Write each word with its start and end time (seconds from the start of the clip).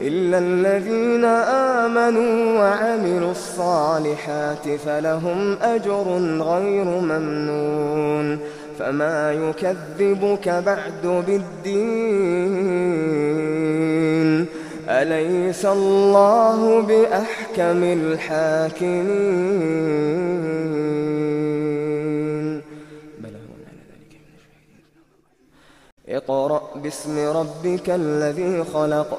إلا 0.00 0.38
الذين 0.38 1.24
آمنوا 1.84 2.58
وعملوا 2.58 3.30
الصالحات 3.30 4.68
فلهم 4.68 5.56
أجر 5.62 6.18
غير 6.40 6.84
ممنون 6.84 8.38
فما 8.78 9.32
يكذبك 9.32 10.48
بعد 10.48 11.24
بالدين 11.26 12.64
أليس 14.88 15.66
الله 15.66 16.80
بأحكم 16.80 17.82
الحاكمين؟ 17.82 19.44
اقرأ 26.08 26.62
باسم 26.76 27.18
ربك 27.18 27.90
الذي 27.90 28.64
خلق. 28.64 29.18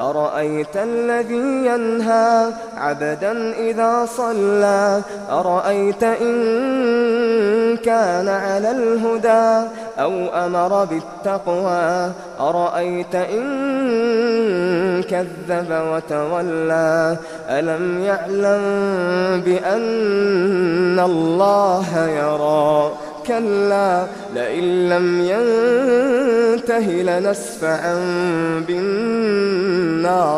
أرأيت 0.00 0.76
الذي 0.76 1.66
ينهى 1.66 2.50
عبدا 2.76 3.52
إذا 3.52 4.06
صلى؟ 4.16 5.00
أرأيت 5.30 6.02
إن 6.02 7.76
كان 7.76 8.28
على 8.28 8.70
الهدى 8.70 9.68
أو 9.98 10.12
أمر 10.46 10.84
بالتقوى؟ 10.84 12.12
أرأيت 12.40 13.14
إن 13.14 13.48
كذب 15.02 15.70
وتولى؟ 15.70 17.16
ألم 17.48 18.00
يعلم 18.04 18.62
بأن 19.40 21.00
الله 21.00 22.08
يرى؟ 22.08 22.92
كلا 23.28 24.06
لئن 24.34 24.88
لم 24.88 25.20
ينته 25.20 26.86
لنسفعا 27.02 27.94
بالناصية. 28.68 30.28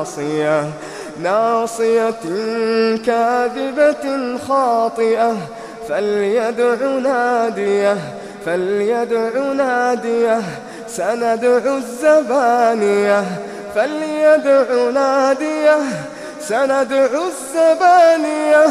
ناصية 1.22 2.20
كاذبة 3.06 4.38
خاطئة. 4.48 5.36
فليدع 5.88 6.74
نادية 7.02 7.96
فليدع 8.46 9.52
نادية. 9.56 10.40
سندع 10.88 11.76
الزبانية 11.76 13.24
فليدع 13.74 14.90
نادية. 14.94 15.78
سندع 16.40 17.08
الزبانية 17.28 18.66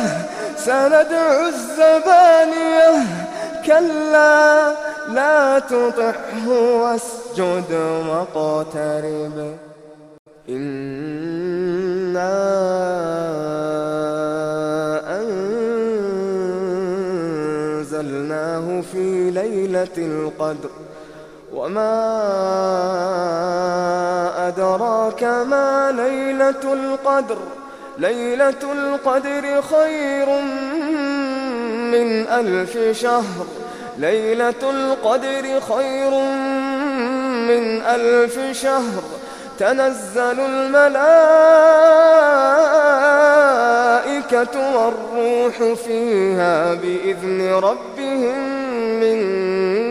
سندع 0.58 1.48
الزبانية. 1.48 3.29
كلا 3.70 4.74
لا 5.14 5.60
تطعه 5.60 6.50
واسجد 6.82 7.72
واقترب. 8.10 9.58
إنا 10.50 11.20
أنزلناه 17.90 18.82
في 18.82 19.32
ليلة 19.32 19.98
القدر. 19.98 20.70
وما 21.54 22.08
أدراك 24.48 25.24
ما 25.24 25.92
ليلة 25.92 26.74
القدر؟ 26.74 27.38
ليلة 27.98 28.64
القدر 28.74 29.62
خير 29.62 30.30
من 30.42 31.29
ألف 32.40 33.00
شهر. 33.02 33.46
ليلة 33.98 34.62
القدر 34.64 35.60
خير 35.60 36.12
من 37.50 37.82
ألف 37.82 38.40
شهر. 38.52 39.04
تنزل 39.60 40.40
الملائكة 40.40 41.06
والروح 44.78 45.74
فيها 45.74 46.74
بإذن 46.74 47.54
ربهم 47.54 48.38
من 49.00 49.20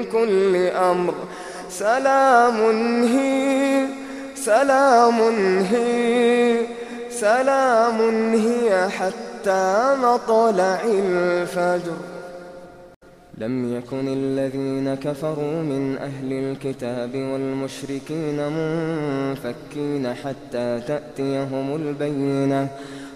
كل 0.04 0.56
أمر. 0.66 1.14
سلام 1.70 2.58
هي 3.04 3.86
سلام 4.34 5.18
هي 5.72 6.60
سلام 7.10 7.98
هي 8.34 8.88
حتى 8.88 9.27
مطلع 10.04 10.80
الفجر. 10.84 11.96
لم 13.38 13.76
يكن 13.76 14.08
الذين 14.08 14.94
كفروا 14.94 15.62
من 15.62 15.98
أهل 15.98 16.32
الكتاب 16.32 17.14
والمشركين 17.14 18.48
منفكين 18.48 20.14
حتى 20.14 20.80
تأتيهم 20.86 21.76
البينة. 21.76 22.68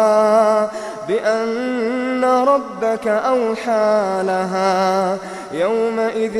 بأن 1.09 2.25
ربك 2.25 3.07
أوحى 3.07 4.21
لها 4.23 5.17
يومئذ 5.51 6.35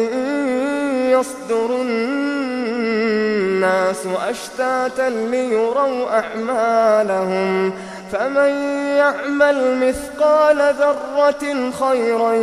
يصدر 1.10 1.82
الناس 1.82 3.98
أشتاتا 4.30 5.10
ليروا 5.10 6.20
أعمالهم 6.20 7.74
فمن 8.12 8.50
يعمل 8.98 9.88
مثقال 9.88 10.74
ذرة 10.80 11.72
خيرا 11.72 12.34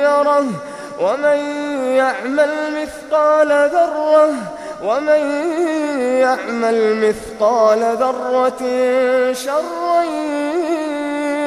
يره 0.00 0.46
ومن 1.00 1.38
يعمل 1.96 2.50
مثقال 2.82 3.48
ذرة 3.48 4.28
ومن 4.84 5.20
يعمل 6.20 7.08
مثقال 7.08 7.80
ذرة 7.80 8.62
شرا 9.32 10.02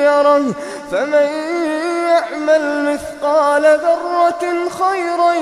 يره 0.04 0.54
فمن 0.92 1.30
يعمل 2.10 2.92
مثقال 2.92 3.64
ذرة 3.64 4.70
خيرا 4.70 5.34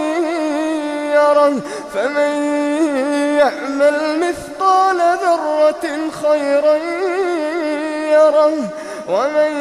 يره. 1.13 1.53
فمن 1.93 2.31
يعمل 3.37 4.19
مثقال 4.19 4.97
ذرة 4.97 5.85
خيرا 6.23 6.75
يره. 8.13 8.53
ومن 9.09 9.51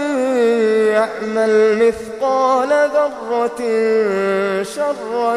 يعمل 0.92 1.54
مثقال 1.86 2.68
ذرة 2.68 3.60
شرا 4.62 5.36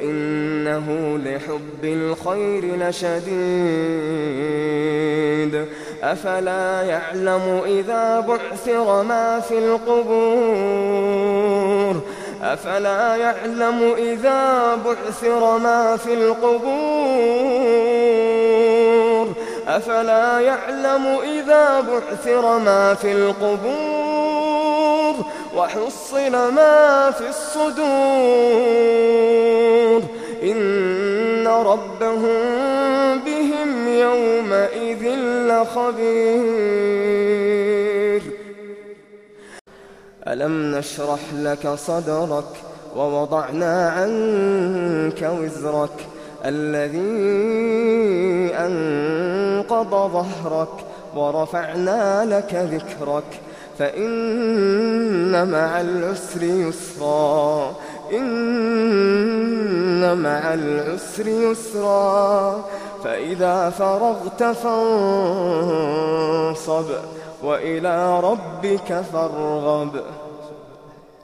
وإنه 0.00 1.18
لحب 1.24 1.84
الخير 1.84 2.76
لشديد 2.76 3.28
أفلا 6.02 6.82
يعلم 6.82 7.62
إذا 7.66 8.20
بعثر 8.20 9.02
ما 9.02 9.40
في 9.40 9.58
القبور 9.58 10.18
أفلا 12.42 13.16
يعلم 13.16 13.94
إذا 13.98 14.74
بعثر 14.84 15.58
ما 15.58 15.96
في 15.96 16.14
القبور 16.14 17.48
أفلا 19.68 20.40
يعلم 20.40 21.18
إذا 21.22 21.80
بعثر 21.80 22.58
ما 22.58 22.94
في 22.94 23.12
القبور 23.12 24.07
وحصل 25.58 26.32
ما 26.54 27.10
في 27.10 27.28
الصدور. 27.28 27.78
إن 30.42 31.46
ربهم 31.46 33.18
بهم 33.18 33.88
يومئذ 33.88 35.04
لخبير. 35.48 36.78
ألم 40.28 40.76
نشرح 40.76 41.20
لك 41.34 41.68
صدرك 41.68 42.44
ووضعنا 42.96 43.90
عنك 43.90 45.30
وزرك 45.40 46.06
الذي 46.44 47.08
أنقض 48.54 49.90
ظهرك 49.90 50.74
ورفعنا 51.16 52.24
لك 52.24 52.54
ذكرك 52.54 53.47
فإن 53.78 55.50
مع 55.50 55.80
العسر 55.80 56.42
يسرا 56.42 57.74
إن 58.12 60.18
مع 60.22 60.54
العسر 60.54 61.28
يسرا. 61.28 62.64
فإذا 63.04 63.70
فرغت 63.70 64.42
فانصب 64.42 65.24
وإلى 67.42 68.20
ربك 68.20 69.04
فارغب. 69.12 70.00